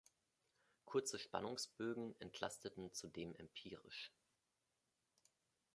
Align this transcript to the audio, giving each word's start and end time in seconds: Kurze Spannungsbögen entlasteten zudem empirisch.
Kurze 0.85 1.19
Spannungsbögen 1.19 2.15
entlasteten 2.19 2.91
zudem 2.91 3.35
empirisch. 3.35 4.11